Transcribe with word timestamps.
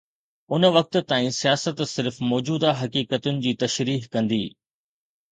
ان 0.55 0.63
وقت 0.75 0.97
تائين 0.97 1.31
سياست 1.31 1.81
صرف 1.81 2.21
موجوده 2.29 2.71
حقيقتن 2.79 3.37
جي 3.47 3.53
تشريح 3.65 4.07
ڪندي. 4.15 4.41